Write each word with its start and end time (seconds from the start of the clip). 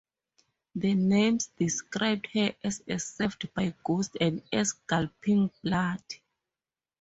The 0.73 0.95
names 0.95 1.51
describe 1.57 2.25
her 2.33 2.55
as 2.63 2.81
served 3.05 3.53
by 3.53 3.75
ghosts 3.83 4.17
and 4.19 4.41
as 4.51 4.71
gulping 4.73 5.51
blood. 5.61 6.01